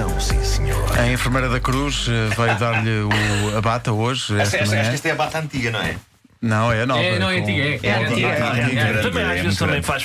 [0.00, 0.98] emoção, sim senhor.
[0.98, 4.32] A enfermeira da Cruz eh, veio dar-lhe o- a bata hoje.
[4.38, 4.92] Esta, Esta esta, manhã.
[4.92, 5.96] esta é a bata antiga, não é?
[6.46, 7.02] Não, é a nova.
[7.02, 9.02] É, não, é antiga, é, é antiga, é, é, é.
[9.02, 10.04] Também é às vezes também faz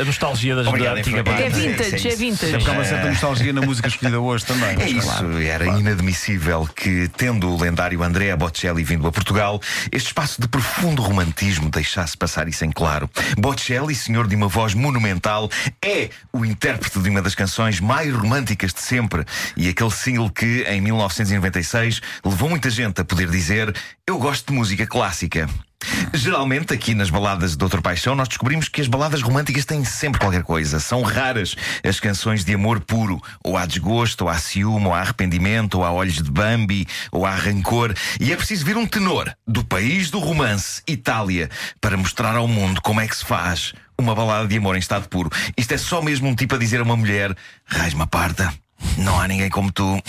[0.00, 1.42] a nostalgia das, da antiga banda.
[1.42, 2.52] É vintage, isso, é vintage.
[2.52, 4.80] Porque há uma certa nostalgia na música escolhida hoje também.
[4.80, 9.60] É isso, era inadmissível que, tendo o lendário Andrea Bocelli vindo a Portugal,
[9.92, 13.08] este espaço de profundo romantismo deixasse passar isso em claro.
[13.38, 15.50] Bocelli, senhor de uma voz monumental,
[15.82, 19.24] é o intérprete de uma das canções mais românticas de sempre
[19.56, 23.74] e aquele single que, em 1996, levou muita gente a poder dizer:
[24.06, 25.48] Eu gosto de música clássica.
[26.12, 30.20] Geralmente, aqui nas baladas de Doutor Paixão, nós descobrimos que as baladas românticas têm sempre
[30.20, 30.80] qualquer coisa.
[30.80, 33.20] São raras as canções de amor puro.
[33.42, 37.26] Ou há desgosto, ou há ciúme, ou há arrependimento, ou há olhos de Bambi, ou
[37.26, 37.94] há rancor.
[38.20, 42.80] E é preciso vir um tenor do país do romance, Itália, para mostrar ao mundo
[42.80, 45.30] como é que se faz uma balada de amor em estado puro.
[45.56, 48.63] Isto é só mesmo um tipo a dizer a uma mulher: Raiz-me parta.
[48.98, 50.02] Não há ninguém como tu.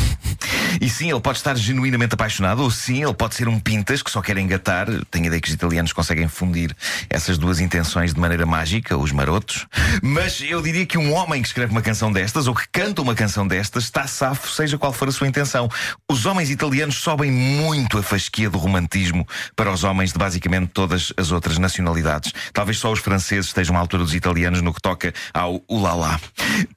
[0.81, 4.11] E sim, ele pode estar genuinamente apaixonado, ou sim, ele pode ser um pintas que
[4.11, 4.87] só quer engatar.
[5.09, 6.75] Tenho a ideia que os italianos conseguem fundir
[7.09, 9.65] essas duas intenções de maneira mágica, os marotos.
[10.01, 13.15] Mas eu diria que um homem que escreve uma canção destas, ou que canta uma
[13.15, 15.69] canção destas, está safo, seja qual for a sua intenção.
[16.09, 21.13] Os homens italianos sobem muito a fasquia do romantismo para os homens de basicamente todas
[21.17, 22.33] as outras nacionalidades.
[22.53, 26.19] Talvez só os franceses estejam à altura dos italianos no que toca ao ulalá.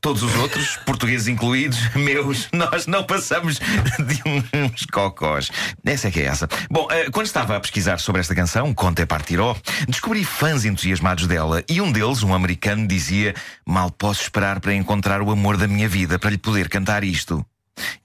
[0.01, 4.23] Todos os outros, portugueses incluídos, meus, nós não passamos de
[4.57, 5.51] uns cocós.
[5.85, 6.49] Essa é que é essa.
[6.71, 9.57] Bom, eh, quando estava a pesquisar sobre esta canção, Conte Partiró,
[9.89, 13.35] descobri fãs entusiasmados dela e um deles, um americano, dizia:
[13.67, 17.45] Mal posso esperar para encontrar o amor da minha vida para lhe poder cantar isto.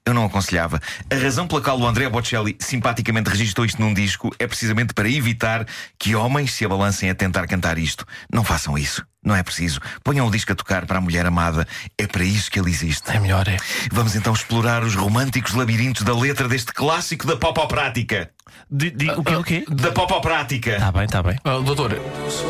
[0.06, 0.80] Eu não aconselhava.
[1.10, 5.08] A razão pela qual o André Bocelli simpaticamente registrou isto num disco é precisamente para
[5.08, 5.66] evitar
[5.98, 8.06] que homens se abalancem a tentar cantar isto.
[8.32, 9.04] Não façam isso.
[9.24, 9.80] Não é preciso.
[10.02, 11.66] Ponham o disco a tocar para a mulher amada.
[11.96, 13.10] É para isso que ele existe.
[13.10, 13.56] É melhor, é.
[13.90, 18.30] Vamos então explorar os românticos labirintos da letra deste clássico da popoprática.
[18.70, 19.34] Di- di- o quê?
[19.36, 19.64] O quê?
[19.70, 20.78] Da popoprática.
[20.78, 21.38] Tá bem, tá bem.
[21.42, 21.98] Ah, doutor,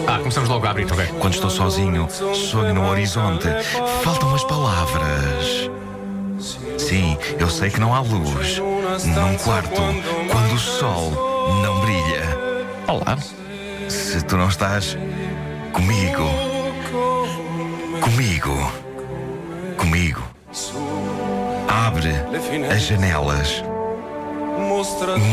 [0.08, 1.06] ah, começamos logo a abrir, ok.
[1.20, 3.46] Quando estou sozinho, sonho no horizonte.
[4.02, 5.70] Faltam as palavras.
[6.78, 8.58] Sim, eu sei que não há luz.
[8.58, 9.80] Num quarto,
[10.30, 11.10] quando o sol
[11.62, 12.22] não brilha.
[12.88, 13.18] Olá.
[13.88, 14.96] Se tu não estás
[15.72, 16.28] comigo.
[18.00, 18.72] Comigo.
[19.76, 20.22] Comigo.
[21.68, 22.10] Abre
[22.72, 23.64] as janelas.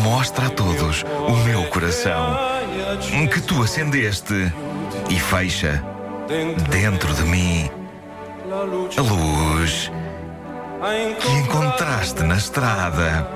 [0.03, 2.37] Mostra a todos o meu coração
[3.31, 4.51] que tu acendeste
[5.09, 5.83] e fecha
[6.69, 7.69] dentro de mim
[8.97, 9.91] a luz
[10.81, 11.60] que
[12.01, 13.27] encontraste na estrada.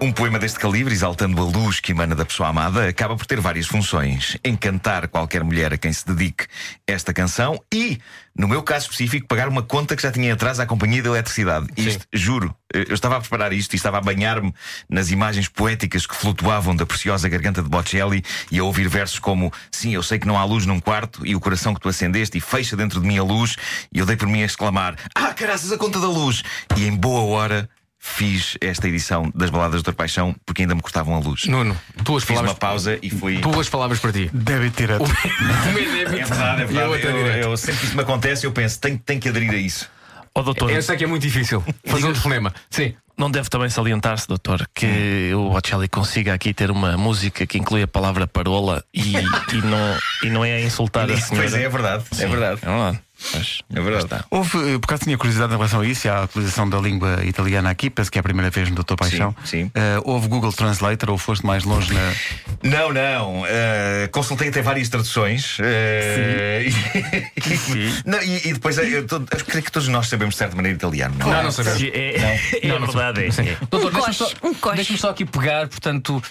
[0.00, 3.40] Um poema deste calibre, exaltando a luz que emana da pessoa amada, acaba por ter
[3.40, 4.36] várias funções.
[4.44, 6.46] Encantar qualquer mulher a quem se dedique
[6.86, 7.98] esta canção e,
[8.36, 11.68] no meu caso específico, pagar uma conta que já tinha atrás à companhia de eletricidade.
[11.76, 14.52] Isto, juro, eu estava a preparar isto e estava a banhar-me
[14.88, 19.52] nas imagens poéticas que flutuavam da preciosa garganta de Bocelli e a ouvir versos como
[19.70, 22.36] Sim, eu sei que não há luz num quarto e o coração que tu acendeste
[22.36, 23.56] e fecha dentro de mim a luz.
[23.92, 26.42] E eu dei por mim a exclamar: Ah, caraças, a conta da luz!
[26.76, 29.96] E em boa hora fiz esta edição das Baladas do Dr.
[29.96, 31.44] Paixão porque ainda me cortavam a luz.
[31.46, 32.58] Nuno, duas Fiz uma palavras.
[32.58, 33.38] pausa e fui.
[33.38, 34.30] Duas palavras para ti.
[34.32, 35.04] Débito direto.
[35.04, 37.06] Uma é É verdade, é a verdade.
[37.06, 37.38] é Eu, direto.
[37.48, 39.90] eu sempre que isso me acontece, eu penso, tenho, tenho que aderir a isso.
[40.34, 42.54] Ó, doutor, Eu sei que é muito difícil fazer um telefonema.
[42.70, 42.94] Sim.
[43.16, 47.82] não deve também salientar-se, doutor, que o Bocelli consiga aqui ter uma música que inclui
[47.82, 51.48] a palavra parola e, e, não, e não é a insultar a senhora.
[51.48, 52.04] Pois é, é verdade.
[52.18, 52.60] É verdade.
[52.62, 53.00] É verdade.
[53.34, 54.04] Mas, É verdade.
[54.04, 54.24] está.
[54.30, 57.24] Houve, eh, por acaso tinha curiosidade em relação a isso, e a utilização da língua
[57.24, 59.34] italiana aqui, penso que é a primeira vez no Doutor Paixão.
[59.44, 59.70] Sim, sim.
[59.74, 62.12] Eh, houve Google Translator ou foste mais longe na.
[62.62, 63.44] Não, não.
[63.46, 65.58] eh, consultei até várias traduções.
[65.60, 66.66] eh,
[67.36, 70.56] e, não, e, e depois, eu, tô- eu creio que todos nós sabemos de certa
[70.56, 71.14] maneira italiano.
[71.18, 71.78] Não, Não, não sabemos.
[71.80, 72.16] Sim, É,
[72.62, 73.26] é, verdade, é.
[73.50, 73.56] é.
[73.70, 76.22] Doutor, Um deixa-me só, um deixa-me só aqui pegar, portanto.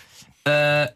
[0.46, 0.92] ah,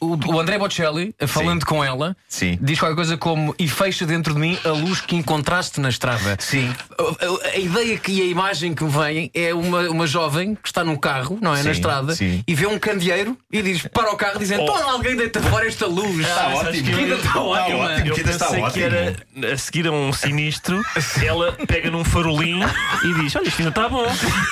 [0.00, 1.66] o, o André Bocelli, falando Sim.
[1.66, 2.58] com ela, Sim.
[2.60, 6.36] diz qualquer coisa como e fecha dentro de mim a luz que encontraste na estrada.
[6.40, 6.72] Sim.
[6.98, 10.54] A, a- a ideia que e a imagem que me vem é uma, uma jovem
[10.54, 11.58] que está num carro, não é?
[11.58, 12.42] Sim, na estrada, sim.
[12.46, 14.66] e vê um candeeiro e diz para o carro dizendo: Oh.
[14.66, 16.20] Pô, alguém deita fora esta luz.
[16.26, 16.84] Está Mas ótimo.
[16.84, 17.78] que Ainda está ótimo.
[17.78, 18.06] ótimo.
[18.08, 18.84] Eu que ainda está pensei que ótimo.
[18.84, 20.82] era a seguir a um sinistro,
[21.24, 22.60] ela pega num farolim
[23.04, 24.06] e diz: Olha, isto ainda está bom.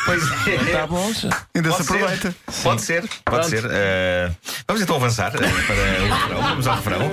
[0.05, 0.55] Pois é.
[0.57, 1.13] Está bom.
[1.13, 2.31] já." Ainda Pode se aproveita.
[2.49, 2.63] ser.
[2.63, 3.65] Pode ser, pode ser.
[3.71, 4.31] Eh,
[4.67, 6.41] vamos então avançar para o refrão.
[6.43, 7.11] Vamos ao refrão.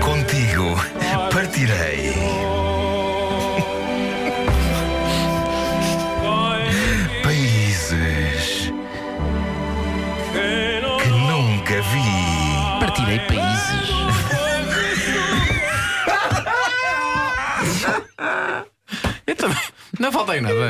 [0.00, 0.76] Contigo
[1.32, 2.35] partirei.
[20.16, 20.54] Falta nada.
[20.54, 20.64] Não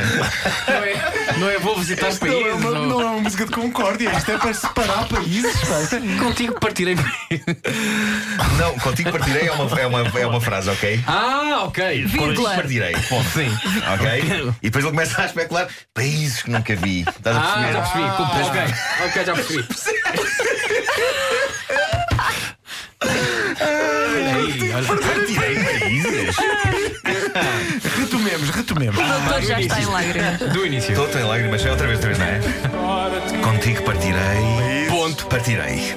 [0.84, 2.52] é, não é vou visitar Não é, países.
[2.54, 5.52] uma, ou- não é uma música de concórdia, isto é para separar países.
[5.60, 6.25] pá.
[6.25, 6.96] Contigo partirei.
[8.58, 11.00] Não, contigo partirei é uma, é uma, é uma frase, ok?
[11.06, 12.02] Ah, ok.
[12.04, 12.54] Contigo Vírgula.
[12.54, 12.93] partirei.
[13.08, 13.28] Ponto.
[13.31, 13.50] Sim.
[13.94, 14.52] Ok?
[14.62, 17.00] E depois ele começa a especular países que nunca vi.
[17.00, 17.72] Estás a Ah, perceber?
[17.72, 18.16] já percebi.
[18.16, 18.60] Como- Ok,
[19.06, 19.66] ok, já percebi.
[25.06, 26.37] Partirei países?
[28.37, 28.97] Retomemos, retomemos.
[28.99, 30.38] O doutor já está em lágrimas.
[30.53, 30.91] Do início.
[31.05, 31.65] Estou, em lágrimas.
[31.65, 33.38] É outra vez, outra vez, não é?
[33.43, 34.87] Contigo partirei.
[34.88, 35.27] Ponto.
[35.27, 35.97] Partirei.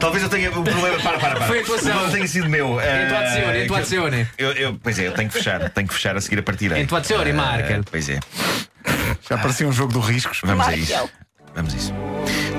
[0.00, 0.98] Talvez eu tenha o problema.
[1.02, 1.46] Para, para, para.
[1.46, 1.88] Foi a atuação.
[1.88, 2.80] O problema tenha sido meu.
[2.80, 4.28] Eh, Intuazione, intuazione.
[4.38, 5.68] Eu, eu, pois é, eu tenho que fechar.
[5.70, 6.82] Tenho que fechar a seguir a partirei.
[6.82, 7.82] Intuazione, Eh, Markel.
[7.90, 8.18] Pois é.
[9.28, 10.40] Já parecia um jogo do riscos.
[10.42, 11.10] Vamos a isso.
[11.54, 11.92] Vamos a isso.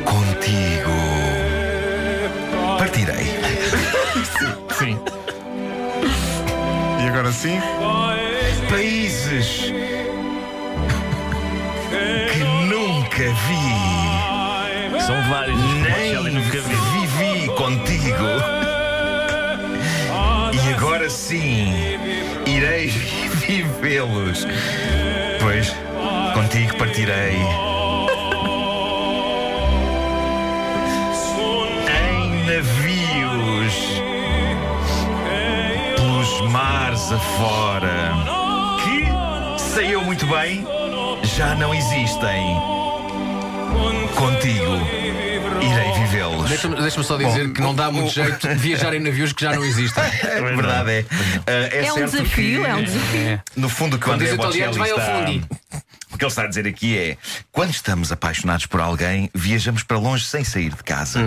[0.05, 0.91] Contigo.
[2.77, 3.25] Partirei.
[4.77, 4.99] Sim.
[7.03, 7.59] E agora sim?
[8.73, 9.71] Países
[12.31, 14.99] que nunca vi.
[14.99, 15.59] São vários.
[15.83, 16.75] Nem nunca vi.
[17.05, 18.25] vivi contigo.
[20.51, 21.71] E agora sim,
[22.47, 24.47] irei vivê-los.
[25.39, 25.75] Pois,
[26.33, 27.37] contigo partirei.
[31.87, 33.75] Em navios,
[35.95, 38.42] pelos mares afora,
[39.81, 40.65] eu muito bem,
[41.35, 42.57] já não existem.
[44.15, 44.77] Contigo,
[45.61, 46.47] irei vivê-los.
[46.49, 48.99] Deixa-me deixa-me só dizer Bom, que não dá o- muito o- jeito de viajar em
[48.99, 50.03] navios que já não existem.
[50.23, 51.05] É verdade, é.
[51.47, 53.41] Ah, é É um desafio, que, é um desafio.
[53.55, 55.25] No fundo, o que o Quando diz italianos, vai ao está...
[56.23, 57.17] que ele está a dizer aqui é:
[57.51, 61.19] quando estamos apaixonados por alguém, viajamos para longe sem sair de casa.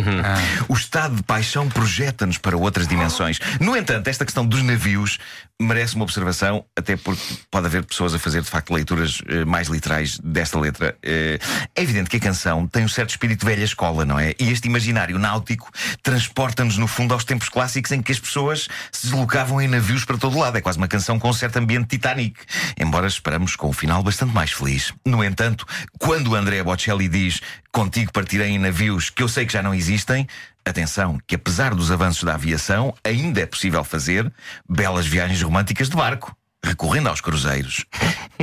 [0.68, 3.38] O estado de paixão projeta-nos para outras dimensões.
[3.60, 5.18] No entanto, esta questão dos navios
[5.60, 9.68] merece uma observação, até porque pode haver pessoas a fazer de facto leituras eh, mais
[9.68, 10.94] literais desta letra.
[11.02, 11.38] Eh,
[11.74, 14.34] é evidente que a canção tem um certo espírito de velha escola, não é?
[14.38, 15.70] E este imaginário náutico
[16.02, 20.18] transporta-nos, no fundo, aos tempos clássicos em que as pessoas se deslocavam em navios para
[20.18, 20.58] todo lado.
[20.58, 22.38] É quase uma canção com um certo ambiente Titanic,
[22.78, 24.85] embora esperamos com um final bastante mais feliz.
[25.04, 25.66] No entanto,
[25.98, 27.40] quando André Bocelli diz
[27.72, 30.26] Contigo partirei em navios que eu sei que já não existem,
[30.64, 34.32] atenção, que apesar dos avanços da aviação, ainda é possível fazer
[34.68, 36.36] belas viagens românticas de barco.
[36.64, 37.84] Recorrendo aos cruzeiros.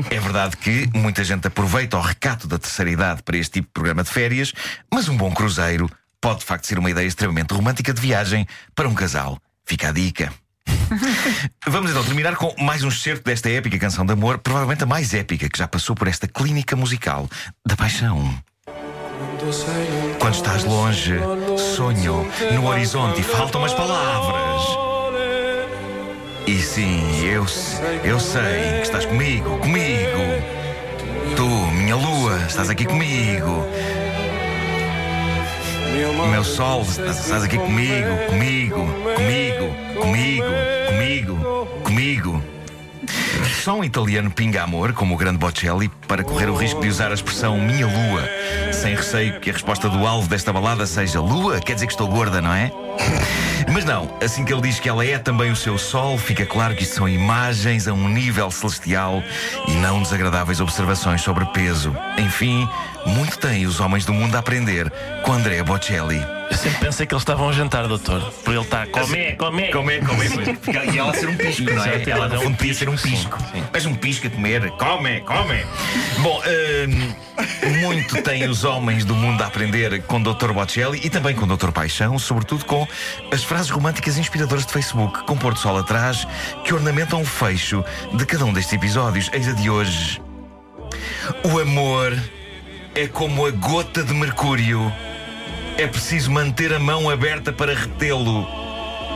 [0.09, 3.73] É verdade que muita gente aproveita o recato da terceira idade para este tipo de
[3.73, 4.53] programa de férias,
[4.91, 5.89] mas um bom cruzeiro
[6.21, 9.37] pode de facto ser uma ideia extremamente romântica de viagem para um casal.
[9.65, 10.31] Fica a dica.
[11.67, 15.13] Vamos então terminar com mais um excerto desta épica canção de amor, provavelmente a mais
[15.13, 17.27] épica que já passou por esta clínica musical
[17.65, 18.33] da paixão.
[20.19, 21.15] Quando estás longe,
[21.75, 24.61] sonho no horizonte e faltam as palavras.
[26.45, 27.45] E sim, eu,
[28.03, 30.19] eu sei que estás comigo, comigo.
[31.35, 33.65] Tu, minha lua, estás aqui comigo.
[36.33, 40.45] Meu sol, estás, aqui comigo, comigo, comigo, comigo,
[40.87, 42.43] comigo, comigo.
[43.61, 47.11] Só um italiano pinga amor, como o grande Bocelli, para correr o risco de usar
[47.11, 48.27] a expressão minha lua,
[48.73, 52.07] sem receio que a resposta do alvo desta balada seja lua, quer dizer que estou
[52.07, 52.71] gorda, não é?
[53.71, 56.75] Mas não, assim que ele diz que ela é também o seu sol, fica claro
[56.75, 59.23] que isto são imagens a um nível celestial
[59.67, 61.95] e não desagradáveis observações sobre peso.
[62.17, 62.67] Enfim,
[63.05, 64.91] muito têm os homens do mundo a aprender
[65.23, 66.42] com Andrea Bocelli.
[66.53, 68.21] Eu sempre pensei que eles estavam a jantar, doutor.
[68.43, 68.85] Por ele estar.
[68.89, 69.71] Come, come.
[69.71, 70.29] Comer, comer.
[70.93, 72.07] E ela ser um pisco, não é?
[72.07, 73.39] Ela no é um podia ser um pisco.
[73.73, 74.69] Mas um pisco a comer.
[74.73, 75.65] Come, come.
[76.19, 80.51] Bom, hum, muito têm os homens do mundo a aprender com o Dr.
[80.51, 81.71] Bocelli e também com o Dr.
[81.71, 82.87] Paixão, sobretudo com
[83.31, 86.27] as frases românticas inspiradoras de Facebook, com pôr do sol atrás,
[86.63, 87.83] que ornamentam o fecho
[88.13, 89.27] de cada um destes episódios.
[89.33, 90.21] Eis a de hoje.
[91.51, 92.15] O amor
[92.93, 94.93] é como a gota de mercúrio.
[95.77, 98.47] É preciso manter a mão aberta para retê-lo.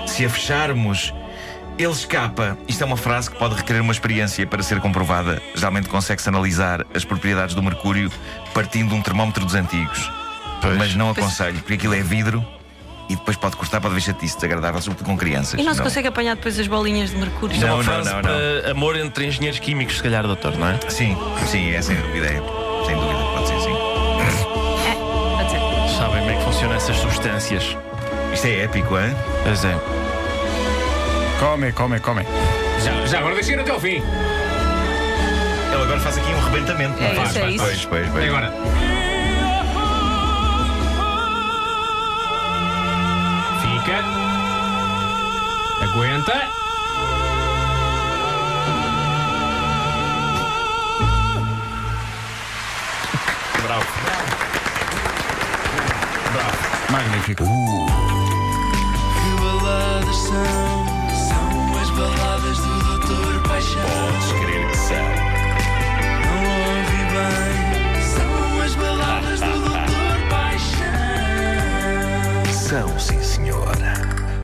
[0.06, 1.14] Se a fecharmos,
[1.78, 2.58] ele escapa.
[2.68, 5.42] Isto é uma frase que pode requerer uma experiência para ser comprovada.
[5.56, 8.12] Geralmente consegue-se analisar as propriedades do mercúrio
[8.54, 10.12] partindo de um termómetro dos antigos.
[10.78, 12.44] Mas não aconselho, porque aquilo é vidro
[13.10, 15.60] e depois pode cortar, pode ver chatice desagradável, sobretudo com crianças.
[15.60, 17.54] E não se consegue apanhar depois as bolinhas de mercúrio.
[17.54, 18.22] Isto é Não, uma não, frase não, não.
[18.24, 20.80] para amor entre engenheiros químicos, se calhar, doutor, não é?
[20.90, 22.26] Sim, sim, é sem dúvida.
[22.26, 22.42] É.
[22.86, 23.37] Sem dúvida,
[26.88, 27.78] é essas substâncias.
[28.34, 29.16] Isto é épico, hein?
[29.44, 29.76] Pois é.
[31.40, 32.24] Come, come, come.
[32.84, 34.02] Já, já agora deixei até ao fim.
[35.74, 37.00] Ele agora faz aqui um rebentamento.
[37.02, 37.30] não É faz?
[37.30, 37.64] isso, é isso.
[37.64, 38.28] Pois, pois, E pois.
[38.30, 38.54] agora?
[43.62, 43.98] Fica.
[45.84, 46.34] Aguenta.
[53.64, 54.37] bravo.
[56.90, 57.44] Magnífico.
[57.44, 57.86] Uh.
[59.14, 60.86] Que baladas são?
[61.28, 63.82] São as baladas do Doutor Paixão.
[63.82, 65.08] Podes crer que são.
[66.24, 66.40] Não
[66.70, 68.02] ouvi bem.
[68.04, 70.86] São as baladas do Doutor Paixão.
[72.54, 74.07] São, sim, senhora.